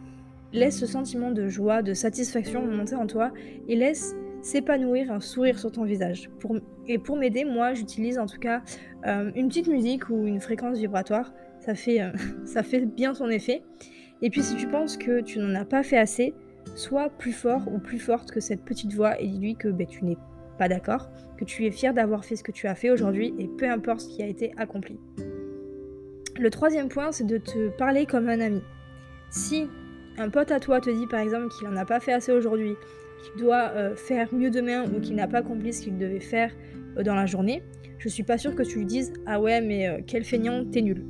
laisse 0.53 0.79
ce 0.79 0.85
sentiment 0.85 1.31
de 1.31 1.47
joie, 1.47 1.81
de 1.81 1.93
satisfaction 1.93 2.65
monter 2.65 2.95
en 2.95 3.07
toi 3.07 3.31
et 3.67 3.75
laisse 3.75 4.15
s'épanouir 4.41 5.11
un 5.11 5.19
sourire 5.19 5.59
sur 5.59 5.71
ton 5.71 5.83
visage. 5.83 6.29
et 6.87 6.97
pour 6.99 7.17
m'aider, 7.17 7.43
moi, 7.43 7.73
j'utilise 7.73 8.19
en 8.19 8.25
tout 8.25 8.39
cas 8.39 8.61
euh, 9.05 9.31
une 9.35 9.47
petite 9.47 9.67
musique 9.67 10.09
ou 10.09 10.27
une 10.27 10.39
fréquence 10.39 10.77
vibratoire. 10.77 11.33
Ça 11.59 11.75
fait, 11.75 12.01
euh, 12.01 12.11
ça 12.45 12.63
fait 12.63 12.85
bien 12.85 13.13
son 13.13 13.29
effet. 13.29 13.63
Et 14.21 14.29
puis 14.29 14.41
si 14.41 14.55
tu 14.55 14.67
penses 14.67 14.97
que 14.97 15.21
tu 15.21 15.39
n'en 15.39 15.53
as 15.55 15.65
pas 15.65 15.83
fait 15.83 15.97
assez, 15.97 16.33
sois 16.75 17.09
plus 17.09 17.31
fort 17.31 17.67
ou 17.71 17.79
plus 17.79 17.99
forte 17.99 18.31
que 18.31 18.39
cette 18.39 18.63
petite 18.63 18.93
voix 18.93 19.19
et 19.21 19.27
dis-lui 19.27 19.55
que 19.55 19.67
ben, 19.67 19.87
tu 19.87 20.05
n'es 20.05 20.17
pas 20.57 20.67
d'accord, 20.67 21.09
que 21.37 21.45
tu 21.45 21.65
es 21.65 21.71
fier 21.71 21.93
d'avoir 21.93 22.25
fait 22.25 22.35
ce 22.35 22.43
que 22.43 22.51
tu 22.51 22.67
as 22.67 22.75
fait 22.75 22.89
aujourd'hui 22.89 23.33
et 23.37 23.47
peu 23.47 23.69
importe 23.69 24.01
ce 24.01 24.09
qui 24.09 24.23
a 24.23 24.27
été 24.27 24.51
accompli. 24.57 24.99
Le 26.39 26.49
troisième 26.49 26.89
point, 26.89 27.11
c'est 27.11 27.25
de 27.25 27.37
te 27.37 27.69
parler 27.69 28.05
comme 28.05 28.29
un 28.29 28.39
ami. 28.39 28.61
Si 29.29 29.67
un 30.17 30.29
pote 30.29 30.51
à 30.51 30.59
toi 30.59 30.81
te 30.81 30.89
dit 30.89 31.07
par 31.07 31.19
exemple 31.19 31.49
qu'il 31.49 31.67
n'en 31.67 31.75
a 31.77 31.85
pas 31.85 31.99
fait 31.99 32.13
assez 32.13 32.31
aujourd'hui, 32.31 32.75
qu'il 33.23 33.41
doit 33.41 33.71
euh, 33.75 33.95
faire 33.95 34.33
mieux 34.33 34.49
demain 34.49 34.85
ou 34.85 34.99
qu'il 34.99 35.15
n'a 35.15 35.27
pas 35.27 35.39
accompli 35.39 35.73
ce 35.73 35.83
qu'il 35.83 35.97
devait 35.97 36.19
faire 36.19 36.51
euh, 36.97 37.03
dans 37.03 37.15
la 37.15 37.25
journée, 37.25 37.63
je 37.99 38.09
suis 38.09 38.23
pas 38.23 38.37
sûre 38.37 38.55
que 38.55 38.63
tu 38.63 38.79
lui 38.79 38.85
dises 38.85 39.13
Ah 39.25 39.39
ouais, 39.39 39.61
mais 39.61 39.87
euh, 39.87 39.99
quel 40.05 40.23
feignant, 40.23 40.65
t'es 40.65 40.81
nul. 40.81 41.05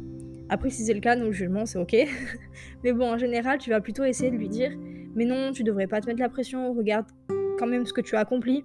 Après, 0.49 0.69
si 0.69 0.85
c'est 0.85 0.93
le 0.93 1.01
cas, 1.01 1.15
non 1.15 1.31
jugement, 1.31 1.65
c'est 1.65 1.79
ok. 1.79 1.95
mais 2.83 2.93
bon, 2.93 3.11
en 3.11 3.17
général, 3.17 3.57
tu 3.59 3.69
vas 3.69 3.81
plutôt 3.81 4.03
essayer 4.03 4.31
de 4.31 4.37
lui 4.37 4.49
dire 4.49 4.71
Mais 5.15 5.25
non, 5.25 5.51
tu 5.51 5.63
devrais 5.63 5.87
pas 5.87 5.99
te 5.99 6.07
mettre 6.07 6.21
la 6.21 6.29
pression, 6.29 6.73
regarde 6.73 7.05
quand 7.57 7.67
même 7.67 7.85
ce 7.85 7.93
que 7.93 8.01
tu 8.01 8.15
as 8.15 8.19
accompli. 8.19 8.63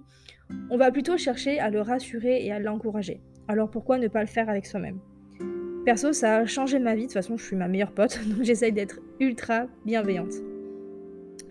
On 0.69 0.77
va 0.77 0.91
plutôt 0.91 1.17
chercher 1.17 1.59
à 1.59 1.69
le 1.69 1.81
rassurer 1.81 2.45
et 2.45 2.51
à 2.51 2.59
l'encourager. 2.59 3.21
Alors 3.47 3.69
pourquoi 3.69 3.97
ne 3.97 4.07
pas 4.07 4.21
le 4.21 4.27
faire 4.27 4.49
avec 4.49 4.65
soi-même? 4.65 4.99
Perso, 5.85 6.13
ça 6.13 6.37
a 6.37 6.45
changé 6.45 6.79
ma 6.79 6.95
vie. 6.95 7.01
De 7.01 7.07
toute 7.07 7.13
façon, 7.13 7.37
je 7.37 7.43
suis 7.43 7.55
ma 7.55 7.67
meilleure 7.67 7.91
pote, 7.91 8.19
donc 8.27 8.43
j'essaye 8.43 8.71
d'être 8.71 8.99
ultra 9.19 9.65
bienveillante. 9.85 10.33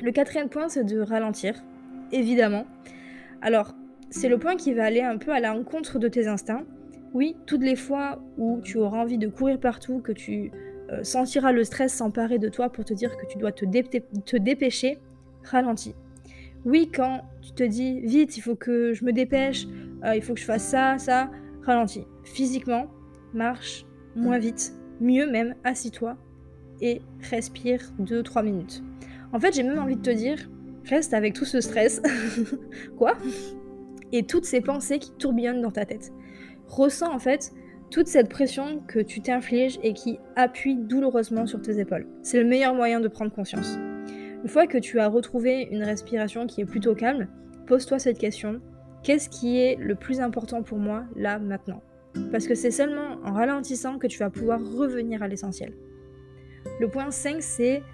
Le 0.02 0.10
quatrième 0.10 0.48
point, 0.48 0.68
c'est 0.68 0.84
de 0.84 1.00
ralentir, 1.00 1.62
évidemment. 2.12 2.66
Alors, 3.42 3.74
c'est 4.10 4.28
le 4.28 4.38
point 4.38 4.56
qui 4.56 4.72
va 4.72 4.84
aller 4.84 5.02
un 5.02 5.18
peu 5.18 5.32
à 5.32 5.40
l'encontre 5.40 5.98
de 5.98 6.08
tes 6.08 6.26
instincts. 6.26 6.64
Oui, 7.12 7.36
toutes 7.46 7.62
les 7.62 7.76
fois 7.76 8.22
où 8.38 8.60
tu 8.62 8.78
auras 8.78 9.02
envie 9.02 9.18
de 9.18 9.28
courir 9.28 9.60
partout, 9.60 10.00
que 10.00 10.12
tu 10.12 10.50
euh, 10.90 11.04
sentiras 11.04 11.52
le 11.52 11.62
stress 11.62 11.92
s'emparer 11.92 12.38
de 12.38 12.48
toi 12.48 12.70
pour 12.70 12.84
te 12.84 12.94
dire 12.94 13.16
que 13.16 13.26
tu 13.26 13.38
dois 13.38 13.52
te, 13.52 13.64
te 13.64 14.36
dépêcher, 14.36 14.98
ralentis. 15.44 15.94
Oui, 16.64 16.90
quand 16.94 17.22
tu 17.40 17.52
te 17.52 17.62
dis 17.62 18.00
vite, 18.00 18.36
il 18.36 18.40
faut 18.40 18.54
que 18.54 18.92
je 18.92 19.04
me 19.04 19.12
dépêche, 19.12 19.66
euh, 20.04 20.14
il 20.14 20.22
faut 20.22 20.34
que 20.34 20.40
je 20.40 20.44
fasse 20.44 20.64
ça, 20.64 20.96
ça, 20.98 21.30
ralentis. 21.62 22.06
Physiquement, 22.24 22.86
marche, 23.34 23.84
moins 24.14 24.38
vite, 24.38 24.74
mieux 25.00 25.30
même, 25.30 25.54
assis-toi 25.64 26.16
et 26.80 27.00
respire 27.30 27.80
2-3 28.00 28.44
minutes. 28.44 28.82
En 29.32 29.40
fait, 29.40 29.54
j'ai 29.54 29.62
même 29.62 29.78
envie 29.78 29.96
de 29.96 30.02
te 30.02 30.10
dire, 30.10 30.50
reste 30.84 31.14
avec 31.14 31.34
tout 31.34 31.44
ce 31.44 31.60
stress. 31.60 32.02
Quoi? 32.98 33.16
Et 34.12 34.24
toutes 34.24 34.44
ces 34.44 34.60
pensées 34.60 34.98
qui 34.98 35.12
tourbillonnent 35.12 35.62
dans 35.62 35.70
ta 35.70 35.84
tête. 35.84 36.12
Ressens 36.68 37.12
en 37.12 37.18
fait 37.18 37.52
toute 37.90 38.06
cette 38.06 38.28
pression 38.28 38.80
que 38.86 38.98
tu 38.98 39.20
t'infliges 39.20 39.78
et 39.82 39.94
qui 39.94 40.18
appuie 40.36 40.76
douloureusement 40.76 41.46
sur 41.46 41.60
tes 41.60 41.78
épaules. 41.78 42.06
C'est 42.22 42.42
le 42.42 42.48
meilleur 42.48 42.74
moyen 42.74 43.00
de 43.00 43.08
prendre 43.08 43.32
conscience. 43.32 43.78
Une 44.42 44.48
fois 44.48 44.66
que 44.66 44.78
tu 44.78 44.98
as 44.98 45.06
retrouvé 45.06 45.68
une 45.70 45.84
respiration 45.84 46.48
qui 46.48 46.62
est 46.62 46.64
plutôt 46.64 46.96
calme, 46.96 47.28
pose-toi 47.68 48.00
cette 48.00 48.18
question. 48.18 48.60
Qu'est-ce 49.04 49.28
qui 49.28 49.60
est 49.60 49.76
le 49.76 49.94
plus 49.94 50.20
important 50.20 50.64
pour 50.64 50.78
moi 50.78 51.04
là 51.14 51.38
maintenant? 51.38 51.80
Parce 52.32 52.48
que 52.48 52.56
c'est 52.56 52.72
seulement 52.72 53.18
en 53.24 53.32
ralentissant 53.34 53.98
que 53.98 54.08
tu 54.08 54.18
vas 54.18 54.30
pouvoir 54.30 54.60
revenir 54.60 55.22
à 55.22 55.28
l'essentiel. 55.28 55.72
Le 56.80 56.88
point 56.88 57.12
5, 57.12 57.36
c'est 57.40 57.84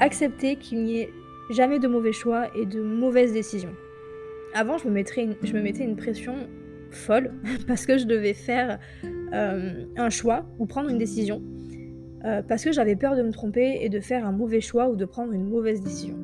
accepter 0.00 0.56
qu'il 0.56 0.84
n'y 0.84 1.00
ait 1.00 1.10
jamais 1.48 1.78
de 1.78 1.88
mauvais 1.88 2.12
choix 2.12 2.54
et 2.54 2.66
de 2.66 2.82
mauvaises 2.82 3.32
décisions. 3.32 3.74
Avant, 4.52 4.76
je 4.76 4.86
me, 4.86 5.62
mettais 5.62 5.84
une 5.84 5.96
pression 5.96 6.46
folle 6.90 7.32
parce 7.66 7.86
que 7.86 7.96
je 7.96 8.04
devais 8.04 8.34
faire 8.34 8.78
euh, 9.32 9.86
un 9.96 10.10
choix 10.10 10.44
ou 10.58 10.66
prendre 10.66 10.90
une 10.90 10.98
décision. 10.98 11.42
Euh, 12.24 12.42
parce 12.46 12.64
que 12.64 12.72
j'avais 12.72 12.96
peur 12.96 13.16
de 13.16 13.22
me 13.22 13.32
tromper 13.32 13.78
et 13.80 13.88
de 13.88 14.00
faire 14.00 14.26
un 14.26 14.32
mauvais 14.32 14.60
choix 14.60 14.90
ou 14.90 14.96
de 14.96 15.04
prendre 15.04 15.32
une 15.32 15.48
mauvaise 15.48 15.80
décision. 15.80 16.18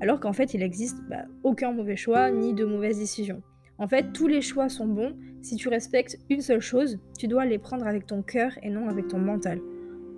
alors 0.00 0.20
qu'en 0.20 0.32
fait 0.32 0.54
il 0.54 0.60
n'existe 0.60 0.98
bah, 1.08 1.24
aucun 1.42 1.72
mauvais 1.72 1.96
choix 1.96 2.30
ni 2.30 2.52
de 2.54 2.64
mauvaises 2.64 2.98
décisions. 2.98 3.42
En 3.78 3.88
fait, 3.88 4.12
tous 4.12 4.28
les 4.28 4.42
choix 4.42 4.68
sont 4.68 4.86
bons 4.86 5.14
si 5.40 5.56
tu 5.56 5.68
respectes 5.68 6.18
une 6.28 6.42
seule 6.42 6.60
chose, 6.60 6.98
tu 7.18 7.28
dois 7.28 7.46
les 7.46 7.58
prendre 7.58 7.86
avec 7.86 8.06
ton 8.06 8.20
cœur 8.22 8.52
et 8.62 8.68
non 8.68 8.88
avec 8.88 9.08
ton 9.08 9.18
mental. 9.18 9.58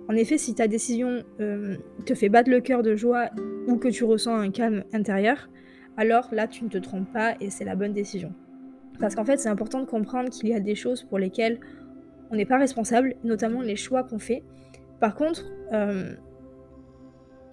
En 0.09 0.15
effet, 0.15 0.37
si 0.37 0.53
ta 0.53 0.67
décision 0.67 1.23
euh, 1.39 1.77
te 2.05 2.13
fait 2.13 2.27
battre 2.27 2.49
le 2.49 2.59
cœur 2.59 2.83
de 2.83 2.95
joie 2.97 3.29
ou 3.67 3.77
que 3.77 3.87
tu 3.87 4.03
ressens 4.03 4.35
un 4.35 4.51
calme 4.51 4.83
intérieur, 4.91 5.49
alors 5.95 6.27
là 6.33 6.47
tu 6.47 6.65
ne 6.65 6.69
te 6.69 6.77
trompes 6.77 7.11
pas 7.13 7.35
et 7.39 7.49
c'est 7.49 7.63
la 7.63 7.77
bonne 7.77 7.93
décision. 7.93 8.33
Parce 8.99 9.15
qu'en 9.15 9.23
fait, 9.23 9.37
c'est 9.37 9.49
important 9.49 9.79
de 9.79 9.85
comprendre 9.85 10.29
qu'il 10.29 10.49
y 10.49 10.53
a 10.53 10.59
des 10.59 10.75
choses 10.75 11.03
pour 11.03 11.17
lesquelles 11.17 11.59
on 12.31 12.35
n'est 12.35 12.45
pas 12.45 12.57
responsable, 12.57 13.15
notamment 13.23 13.61
les 13.61 13.75
choix 13.75 14.03
qu'on 14.03 14.19
fait. 14.19 14.43
Par 15.03 15.15
contre, 15.15 15.43
euh, 15.73 16.15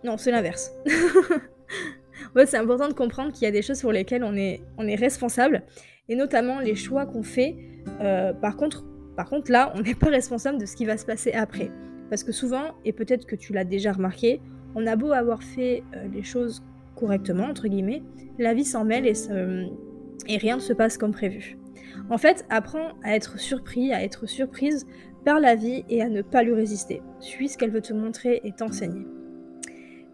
non, 0.05 0.17
c'est 0.19 0.31
l'inverse. 0.31 0.73
en 0.87 2.33
fait, 2.33 2.47
c'est 2.47 2.59
important 2.59 2.87
de 2.87 2.93
comprendre 2.93 3.33
qu'il 3.33 3.43
y 3.43 3.47
a 3.47 3.51
des 3.51 3.61
choses 3.61 3.81
pour 3.81 3.91
lesquelles 3.91 4.23
on 4.23 4.37
est, 4.37 4.61
on 4.79 4.87
est 4.87 4.95
responsable, 4.95 5.65
et 6.09 6.15
notamment 6.15 6.61
les 6.61 6.77
choix 6.77 7.07
qu'on 7.07 7.25
fait. 7.25 7.57
Euh, 8.01 8.33
par, 8.33 8.57
contre, 8.57 8.85
par 9.17 9.29
contre, 9.29 9.51
là, 9.51 9.73
on 9.75 9.81
n'est 9.81 9.97
pas 9.97 10.11
responsable 10.11 10.59
de 10.59 10.65
ce 10.65 10.77
qui 10.77 10.85
va 10.85 10.97
se 10.97 11.05
passer 11.05 11.33
après. 11.33 11.73
Parce 12.09 12.23
que 12.23 12.31
souvent, 12.31 12.77
et 12.85 12.93
peut-être 12.93 13.27
que 13.27 13.35
tu 13.35 13.53
l'as 13.53 13.65
déjà 13.65 13.95
remarqué, 13.95 14.41
on 14.77 14.87
a 14.87 14.95
beau 14.95 15.11
avoir 15.11 15.43
fait 15.43 15.83
euh, 15.97 16.07
les 16.15 16.23
choses 16.23 16.63
correctement, 16.95 17.47
entre 17.47 17.67
guillemets, 17.67 18.05
la 18.39 18.55
vie 18.55 18.65
s'en 18.65 18.85
mêle 18.85 19.09
et, 19.09 19.15
et 20.29 20.37
rien 20.37 20.55
ne 20.55 20.61
se 20.61 20.73
passe 20.73 20.97
comme 20.97 21.11
prévu. 21.11 21.59
En 22.11 22.19
fait, 22.19 22.47
apprends 22.49 22.93
à 23.03 23.17
être 23.17 23.41
surpris, 23.41 23.93
à 23.93 24.05
être 24.05 24.27
surprise 24.29 24.87
par 25.25 25.41
la 25.41 25.55
vie 25.55 25.85
et 25.89 26.03
à 26.03 26.09
ne 26.09 26.23
pas 26.23 26.43
lui 26.43 26.55
résister. 26.55 27.03
Suis 27.21 27.49
ce 27.49 27.59
qu'elle 27.59 27.71
veut 27.71 27.81
te 27.81 27.93
montrer 27.93 28.41
et 28.45 28.53
t'enseigner. 28.53 29.07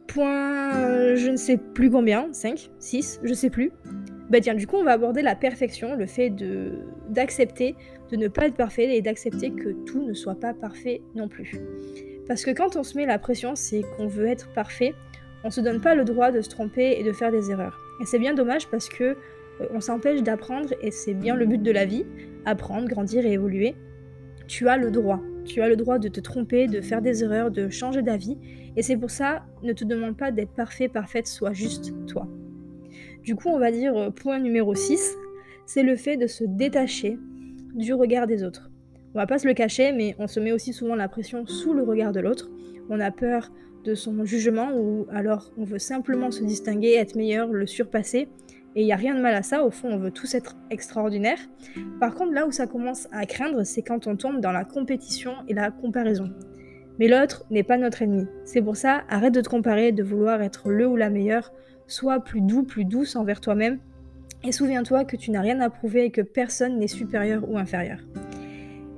Point, 0.06 1.14
je 1.16 1.30
ne 1.30 1.36
sais 1.36 1.56
plus 1.56 1.90
combien, 1.90 2.32
5, 2.32 2.70
6, 2.78 3.20
je 3.22 3.34
sais 3.34 3.50
plus. 3.50 3.72
Bah 4.30 4.40
tiens, 4.40 4.54
du 4.54 4.66
coup, 4.66 4.76
on 4.76 4.84
va 4.84 4.92
aborder 4.92 5.22
la 5.22 5.36
perfection, 5.36 5.94
le 5.94 6.06
fait 6.06 6.30
de 6.30 6.80
d'accepter 7.08 7.76
de 8.10 8.16
ne 8.16 8.28
pas 8.28 8.46
être 8.46 8.56
parfait 8.56 8.96
et 8.96 9.02
d'accepter 9.02 9.50
que 9.50 9.70
tout 9.84 10.02
ne 10.02 10.14
soit 10.14 10.38
pas 10.38 10.54
parfait 10.54 11.00
non 11.14 11.28
plus. 11.28 11.52
Parce 12.26 12.44
que 12.44 12.50
quand 12.50 12.76
on 12.76 12.82
se 12.82 12.96
met 12.96 13.06
la 13.06 13.18
pression, 13.18 13.54
c'est 13.54 13.82
qu'on 13.96 14.08
veut 14.08 14.26
être 14.26 14.52
parfait, 14.52 14.94
on 15.44 15.50
se 15.50 15.60
donne 15.60 15.80
pas 15.80 15.94
le 15.94 16.04
droit 16.04 16.32
de 16.32 16.40
se 16.40 16.48
tromper 16.48 16.96
et 16.98 17.04
de 17.04 17.12
faire 17.12 17.30
des 17.30 17.50
erreurs. 17.50 17.78
Et 18.00 18.04
c'est 18.04 18.18
bien 18.18 18.34
dommage 18.34 18.68
parce 18.68 18.88
que 18.88 19.04
euh, 19.04 19.66
on 19.70 19.80
s'empêche 19.80 20.22
d'apprendre 20.22 20.70
et 20.82 20.90
c'est 20.90 21.14
bien 21.14 21.36
le 21.36 21.46
but 21.46 21.62
de 21.62 21.70
la 21.70 21.84
vie, 21.84 22.04
apprendre, 22.44 22.88
grandir 22.88 23.24
et 23.24 23.32
évoluer. 23.32 23.74
Tu 24.48 24.68
as 24.68 24.76
le 24.76 24.90
droit. 24.90 25.20
Tu 25.44 25.60
as 25.60 25.68
le 25.68 25.76
droit 25.76 25.98
de 25.98 26.08
te 26.08 26.20
tromper, 26.20 26.66
de 26.66 26.80
faire 26.80 27.02
des 27.02 27.22
erreurs, 27.22 27.50
de 27.50 27.68
changer 27.68 28.02
d'avis. 28.02 28.38
Et 28.76 28.82
c'est 28.82 28.96
pour 28.96 29.10
ça, 29.10 29.44
ne 29.62 29.72
te 29.72 29.84
demande 29.84 30.16
pas 30.16 30.30
d'être 30.30 30.52
parfait, 30.52 30.88
parfaite, 30.88 31.26
sois 31.26 31.52
juste 31.52 31.92
toi. 32.06 32.28
Du 33.22 33.34
coup, 33.34 33.48
on 33.48 33.58
va 33.58 33.70
dire 33.72 33.96
euh, 33.96 34.10
point 34.10 34.38
numéro 34.38 34.74
6, 34.74 35.16
c'est 35.66 35.82
le 35.82 35.96
fait 35.96 36.16
de 36.16 36.26
se 36.26 36.44
détacher 36.44 37.18
du 37.74 37.92
regard 37.92 38.26
des 38.26 38.44
autres. 38.44 38.70
On 39.14 39.18
va 39.18 39.26
pas 39.26 39.38
se 39.38 39.48
le 39.48 39.54
cacher, 39.54 39.92
mais 39.92 40.14
on 40.18 40.26
se 40.26 40.40
met 40.40 40.52
aussi 40.52 40.72
souvent 40.72 40.94
la 40.94 41.08
pression 41.08 41.46
sous 41.46 41.72
le 41.72 41.82
regard 41.82 42.12
de 42.12 42.20
l'autre. 42.20 42.50
On 42.88 43.00
a 43.00 43.10
peur 43.10 43.50
de 43.84 43.94
son 43.94 44.24
jugement 44.24 44.70
ou 44.74 45.06
alors 45.10 45.52
on 45.56 45.64
veut 45.64 45.78
simplement 45.78 46.30
se 46.30 46.42
distinguer, 46.44 46.94
être 46.94 47.16
meilleur, 47.16 47.48
le 47.48 47.66
surpasser. 47.66 48.28
Et 48.76 48.82
il 48.82 48.84
n'y 48.84 48.92
a 48.92 48.96
rien 48.96 49.14
de 49.14 49.22
mal 49.22 49.34
à 49.34 49.42
ça, 49.42 49.64
au 49.64 49.70
fond, 49.70 49.88
on 49.90 49.96
veut 49.96 50.10
tous 50.10 50.34
être 50.34 50.54
extraordinaires. 50.70 51.38
Par 51.98 52.14
contre, 52.14 52.34
là 52.34 52.46
où 52.46 52.52
ça 52.52 52.66
commence 52.66 53.08
à 53.10 53.24
craindre, 53.24 53.64
c'est 53.64 53.80
quand 53.80 54.06
on 54.06 54.16
tombe 54.16 54.42
dans 54.42 54.52
la 54.52 54.66
compétition 54.66 55.32
et 55.48 55.54
la 55.54 55.70
comparaison. 55.70 56.30
Mais 56.98 57.08
l'autre 57.08 57.46
n'est 57.50 57.62
pas 57.62 57.78
notre 57.78 58.02
ennemi. 58.02 58.26
C'est 58.44 58.60
pour 58.60 58.76
ça, 58.76 59.02
arrête 59.08 59.32
de 59.32 59.40
te 59.40 59.48
comparer, 59.48 59.92
de 59.92 60.02
vouloir 60.02 60.42
être 60.42 60.68
le 60.68 60.86
ou 60.86 60.94
la 60.94 61.08
meilleure. 61.08 61.52
Sois 61.86 62.20
plus 62.20 62.42
doux, 62.42 62.64
plus 62.64 62.84
douce 62.84 63.16
envers 63.16 63.40
toi-même. 63.40 63.78
Et 64.44 64.52
souviens-toi 64.52 65.06
que 65.06 65.16
tu 65.16 65.30
n'as 65.30 65.40
rien 65.40 65.58
à 65.60 65.70
prouver 65.70 66.04
et 66.04 66.10
que 66.10 66.20
personne 66.20 66.78
n'est 66.78 66.86
supérieur 66.86 67.48
ou 67.48 67.56
inférieur. 67.56 68.00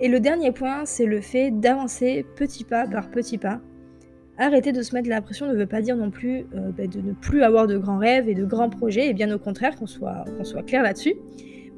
Et 0.00 0.08
le 0.08 0.18
dernier 0.18 0.50
point, 0.50 0.86
c'est 0.86 1.06
le 1.06 1.20
fait 1.20 1.52
d'avancer 1.52 2.26
petit 2.34 2.64
pas 2.64 2.88
par 2.88 3.10
petit 3.10 3.38
pas 3.38 3.60
Arrêter 4.40 4.70
de 4.72 4.82
se 4.82 4.94
mettre 4.94 5.08
la 5.08 5.20
pression 5.20 5.46
ne 5.46 5.54
veut 5.54 5.66
pas 5.66 5.82
dire 5.82 5.96
non 5.96 6.10
plus 6.10 6.46
euh, 6.54 6.70
bah, 6.76 6.86
de 6.86 7.00
ne 7.00 7.12
plus 7.12 7.42
avoir 7.42 7.66
de 7.66 7.76
grands 7.76 7.98
rêves 7.98 8.28
et 8.28 8.34
de 8.34 8.44
grands 8.44 8.70
projets, 8.70 9.08
et 9.08 9.14
bien 9.14 9.34
au 9.34 9.38
contraire, 9.38 9.74
qu'on 9.74 9.88
soit, 9.88 10.24
soit 10.44 10.62
clair 10.62 10.82
là-dessus. 10.82 11.14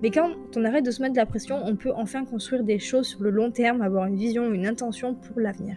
Mais 0.03 0.11
quand 0.11 0.31
on 0.57 0.65
arrête 0.65 0.85
de 0.85 0.91
se 0.91 1.03
mettre 1.03 1.17
la 1.17 1.27
pression, 1.27 1.59
on 1.65 1.77
peut 1.77 1.93
enfin 1.95 2.25
construire 2.25 2.63
des 2.63 2.79
choses 2.79 3.07
sur 3.07 3.23
le 3.23 3.31
long 3.31 3.51
terme, 3.51 3.83
avoir 3.83 4.07
une 4.07 4.17
vision, 4.17 4.53
une 4.53 4.67
intention 4.67 5.15
pour 5.15 5.41
l'avenir. 5.41 5.77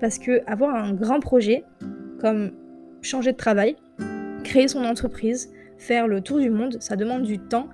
Parce 0.00 0.18
que 0.18 0.42
avoir 0.46 0.74
un 0.74 0.94
grand 0.94 1.20
projet, 1.20 1.64
comme 2.20 2.52
changer 3.02 3.32
de 3.32 3.36
travail, 3.36 3.76
créer 4.44 4.68
son 4.68 4.84
entreprise, 4.84 5.50
faire 5.76 6.06
le 6.06 6.20
tour 6.20 6.38
du 6.38 6.50
monde, 6.50 6.76
ça 6.80 6.96
demande 6.96 7.22
du 7.22 7.38
temps 7.38 7.68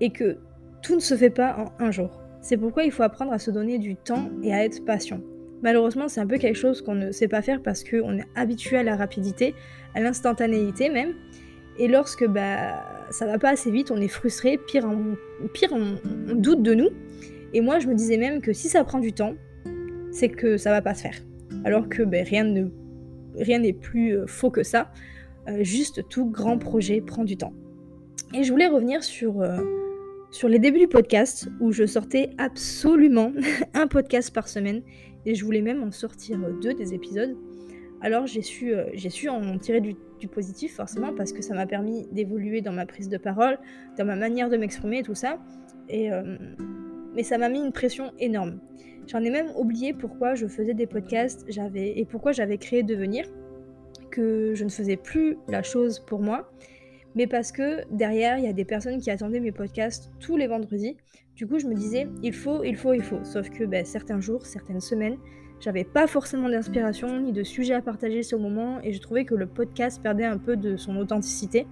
et 0.00 0.10
que 0.10 0.38
tout 0.82 0.94
ne 0.94 1.00
se 1.00 1.14
fait 1.14 1.30
pas 1.30 1.56
en 1.58 1.84
un 1.84 1.90
jour. 1.90 2.20
C'est 2.40 2.56
pourquoi 2.56 2.84
il 2.84 2.90
faut 2.90 3.02
apprendre 3.02 3.32
à 3.32 3.38
se 3.38 3.50
donner 3.50 3.78
du 3.78 3.96
temps 3.96 4.30
et 4.42 4.52
à 4.52 4.64
être 4.64 4.84
patient. 4.84 5.20
Malheureusement, 5.62 6.08
c'est 6.08 6.20
un 6.20 6.26
peu 6.26 6.38
quelque 6.38 6.56
chose 6.56 6.82
qu'on 6.82 6.94
ne 6.94 7.12
sait 7.12 7.28
pas 7.28 7.42
faire 7.42 7.62
parce 7.62 7.82
qu'on 7.82 8.18
est 8.18 8.24
habitué 8.34 8.76
à 8.76 8.82
la 8.82 8.96
rapidité, 8.96 9.54
à 9.94 10.00
l'instantanéité 10.00 10.90
même. 10.90 11.14
Et 11.78 11.88
lorsque 11.88 12.26
bah, 12.26 12.84
ça 13.10 13.26
va 13.26 13.38
pas 13.38 13.50
assez 13.50 13.70
vite, 13.70 13.90
on 13.90 14.00
est 14.00 14.08
frustré, 14.08 14.58
pire, 14.58 14.86
on, 14.86 16.34
doute 16.34 16.62
de 16.62 16.74
nous. 16.74 16.88
Et 17.52 17.60
moi, 17.60 17.78
je 17.78 17.86
me 17.86 17.94
disais 17.94 18.16
même 18.16 18.40
que 18.40 18.52
si 18.52 18.68
ça 18.68 18.84
prend 18.84 18.98
du 18.98 19.12
temps, 19.12 19.34
c'est 20.10 20.28
que 20.28 20.56
ça 20.56 20.70
va 20.70 20.82
pas 20.82 20.94
se 20.94 21.02
faire. 21.02 21.18
Alors 21.64 21.88
que 21.88 22.02
bah, 22.02 22.18
rien 22.22 22.44
n'est 23.58 23.72
plus 23.72 24.16
euh, 24.16 24.26
faux 24.26 24.50
que 24.50 24.62
ça. 24.62 24.90
Euh, 25.48 25.62
juste 25.62 26.08
tout 26.08 26.26
grand 26.26 26.58
projet 26.58 27.00
prend 27.00 27.24
du 27.24 27.36
temps. 27.36 27.52
Et 28.34 28.42
je 28.42 28.50
voulais 28.50 28.66
revenir 28.66 29.04
sur, 29.04 29.40
euh, 29.40 29.60
sur 30.30 30.48
les 30.48 30.58
débuts 30.58 30.80
du 30.80 30.88
podcast 30.88 31.48
où 31.60 31.72
je 31.72 31.86
sortais 31.86 32.30
absolument 32.38 33.32
un 33.74 33.86
podcast 33.86 34.34
par 34.34 34.48
semaine 34.48 34.82
et 35.26 35.34
je 35.34 35.44
voulais 35.44 35.60
même 35.60 35.82
en 35.82 35.90
sortir 35.90 36.38
deux 36.62 36.72
des 36.72 36.94
épisodes. 36.94 37.36
Alors 38.00 38.26
j'ai 38.26 38.42
su, 38.42 38.72
euh, 38.72 38.84
j'ai 38.94 39.10
su 39.10 39.28
en 39.28 39.58
tirer 39.58 39.80
du, 39.80 39.96
positif 40.32 40.74
forcément 40.74 41.14
parce 41.14 41.32
que 41.32 41.40
ça 41.40 41.54
m'a 41.54 41.66
permis 41.66 42.08
d'évoluer 42.10 42.60
dans 42.60 42.72
ma 42.72 42.84
prise 42.84 43.08
de 43.08 43.16
parole, 43.16 43.58
dans 43.96 44.04
ma 44.04 44.16
manière 44.16 44.48
de 44.48 44.56
m'exprimer 44.56 44.98
et 44.98 45.02
tout 45.04 45.14
ça. 45.14 45.38
Et, 45.88 46.10
euh, 46.10 46.36
mais 47.14 47.22
ça 47.22 47.38
m'a 47.38 47.48
mis 47.48 47.60
une 47.60 47.70
pression 47.70 48.10
énorme. 48.18 48.58
J'en 49.06 49.22
ai 49.22 49.30
même 49.30 49.52
oublié 49.56 49.92
pourquoi 49.92 50.34
je 50.34 50.48
faisais 50.48 50.74
des 50.74 50.86
podcasts 50.86 51.44
j'avais, 51.48 51.96
et 51.96 52.04
pourquoi 52.04 52.32
j'avais 52.32 52.58
créé 52.58 52.82
Devenir, 52.82 53.24
que 54.10 54.52
je 54.54 54.64
ne 54.64 54.68
faisais 54.68 54.96
plus 54.96 55.38
la 55.48 55.62
chose 55.62 56.00
pour 56.00 56.20
moi, 56.20 56.50
mais 57.16 57.26
parce 57.26 57.50
que 57.50 57.82
derrière, 57.90 58.38
il 58.38 58.44
y 58.44 58.48
a 58.48 58.52
des 58.52 58.64
personnes 58.64 59.00
qui 59.00 59.10
attendaient 59.10 59.40
mes 59.40 59.52
podcasts 59.52 60.12
tous 60.20 60.36
les 60.36 60.46
vendredis 60.46 60.96
du 61.36 61.46
coup, 61.46 61.58
je 61.58 61.66
me 61.66 61.74
disais, 61.74 62.08
il 62.22 62.32
faut, 62.32 62.64
il 62.64 62.76
faut, 62.76 62.94
il 62.94 63.02
faut. 63.02 63.22
Sauf 63.22 63.50
que 63.50 63.64
ben, 63.64 63.84
certains 63.84 64.20
jours, 64.20 64.46
certaines 64.46 64.80
semaines, 64.80 65.18
j'avais 65.60 65.84
pas 65.84 66.06
forcément 66.06 66.48
d'inspiration 66.48 67.20
ni 67.20 67.32
de 67.32 67.42
sujet 67.42 67.74
à 67.74 67.82
partager 67.82 68.22
sur 68.22 68.38
le 68.38 68.44
moment 68.44 68.80
et 68.82 68.94
je 68.94 69.00
trouvais 69.00 69.26
que 69.26 69.34
le 69.34 69.46
podcast 69.46 70.02
perdait 70.02 70.24
un 70.24 70.38
peu 70.38 70.56
de 70.56 70.78
son 70.78 70.96
authenticité. 70.96 71.66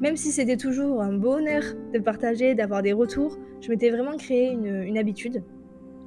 Même 0.00 0.16
si 0.16 0.30
c'était 0.30 0.56
toujours 0.56 1.02
un 1.02 1.12
bonheur 1.12 1.64
de 1.92 1.98
partager, 1.98 2.54
d'avoir 2.54 2.82
des 2.82 2.92
retours, 2.92 3.36
je 3.60 3.68
m'étais 3.68 3.90
vraiment 3.90 4.16
créé 4.16 4.52
une, 4.52 4.84
une 4.84 4.96
habitude. 4.96 5.42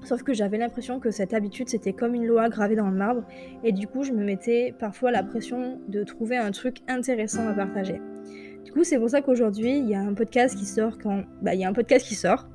Sauf 0.04 0.24
que 0.24 0.34
j'avais 0.34 0.58
l'impression 0.58 1.02
que 1.02 1.12
cette 1.12 1.34
habitude 1.34 1.68
c'était 1.68 1.94
comme 1.94 2.16
une 2.16 2.26
loi 2.26 2.48
gravée 2.48 2.76
dans 2.76 2.90
le 2.90 2.96
marbre 2.96 3.24
et 3.64 3.72
du 3.72 3.86
coup 3.86 4.04
je 4.04 4.14
me 4.14 4.24
mettais 4.24 4.74
parfois 4.80 5.12
la 5.12 5.24
pression 5.24 5.80
de 5.90 6.04
trouver 6.04 6.38
un 6.38 6.52
truc 6.52 6.78
intéressant 6.88 7.48
à 7.48 7.54
partager. 7.54 8.02
Du 8.64 8.72
coup 8.72 8.84
c'est 8.84 9.00
pour 9.00 9.10
ça 9.10 9.22
qu'aujourd'hui 9.22 9.78
il 9.78 9.90
y 9.90 9.96
a 9.96 10.02
un 10.02 10.14
podcast 10.14 10.58
qui 10.58 10.66
sort. 10.66 10.98
Bah 11.42 11.54
il 11.54 11.60
y 11.60 11.66
a 11.66 11.70
un 11.70 11.74
podcast 11.74 12.06
qui 12.06 12.16
sort 12.16 12.48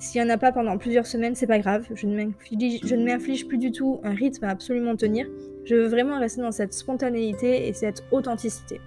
s'il 0.00 0.22
n'y 0.22 0.26
en 0.26 0.32
a 0.32 0.38
pas 0.38 0.50
pendant 0.50 0.78
plusieurs 0.78 1.06
semaines, 1.06 1.34
c'est 1.34 1.46
pas 1.46 1.58
grave. 1.58 1.86
Je 1.94 2.06
ne 2.06 3.04
m'inflige 3.04 3.46
plus 3.46 3.58
du 3.58 3.70
tout 3.70 4.00
un 4.02 4.14
rythme 4.14 4.44
à 4.44 4.48
absolument 4.48 4.96
tenir. 4.96 5.28
Je 5.66 5.74
veux 5.74 5.88
vraiment 5.88 6.18
rester 6.18 6.40
dans 6.40 6.52
cette 6.52 6.72
spontanéité 6.72 7.68
et 7.68 7.74
cette 7.74 8.02
authenticité. 8.10 8.80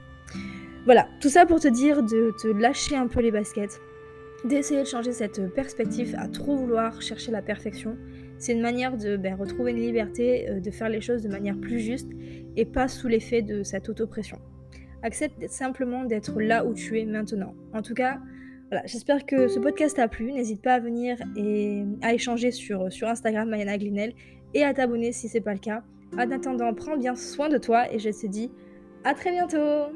Voilà, 0.86 1.08
tout 1.22 1.30
ça 1.30 1.46
pour 1.46 1.60
te 1.60 1.68
dire 1.68 2.02
de 2.02 2.34
te 2.42 2.48
lâcher 2.48 2.96
un 2.96 3.08
peu 3.08 3.22
les 3.22 3.30
baskets, 3.30 3.80
d'essayer 4.44 4.82
de 4.82 4.88
changer 4.88 5.12
cette 5.12 5.54
perspective 5.54 6.16
à 6.18 6.28
trop 6.28 6.56
vouloir 6.56 7.00
chercher 7.00 7.32
la 7.32 7.44
perfection. 7.44 7.96
C'est 8.40 8.54
une 8.54 8.62
manière 8.62 8.98
de 8.98 9.16
ben, 9.16 9.36
retrouver 9.36 9.72
une 9.72 9.80
liberté, 9.80 10.50
euh, 10.50 10.60
de 10.60 10.72
faire 10.72 10.90
les 10.90 11.00
choses 11.00 11.22
de 11.22 11.30
manière 11.30 11.56
plus 11.56 11.80
juste 11.80 12.10
et 12.58 12.66
pas 12.66 12.88
sous 12.88 13.08
l'effet 13.08 13.44
de 13.44 13.62
cette 13.62 13.88
autopression. 13.88 14.40
Accepte 15.04 15.48
simplement 15.50 16.06
d'être 16.06 16.42
là 16.42 16.66
où 16.66 16.74
tu 16.74 17.00
es 17.00 17.06
maintenant. 17.06 17.54
En 17.74 17.82
tout 17.82 17.94
cas, 17.94 18.20
j'espère 18.86 19.26
que 19.26 19.48
ce 19.48 19.60
podcast 19.60 19.98
t'a 19.98 20.08
plu. 20.08 20.32
N'hésite 20.32 20.62
pas 20.62 20.76
à 20.76 20.80
venir 20.80 21.18
et 21.36 21.84
à 22.02 22.14
échanger 22.14 22.52
sur, 22.52 22.92
sur 22.92 23.08
Instagram, 23.08 23.50
Mayana 23.50 23.78
Glinel, 23.78 24.14
et 24.54 24.64
à 24.64 24.74
t'abonner 24.74 25.12
si 25.12 25.28
c'est 25.28 25.42
pas 25.42 25.54
le 25.54 25.60
cas. 25.60 25.84
En 26.14 26.32
attendant, 26.32 26.74
prends 26.74 26.98
bien 26.98 27.16
soin 27.16 27.50
de 27.50 27.58
toi 27.58 27.92
et 27.92 28.00
je 28.00 28.10
te 28.10 28.28
dis 28.28 28.50
à 29.04 29.14
très 29.14 29.32
bientôt 29.32 29.92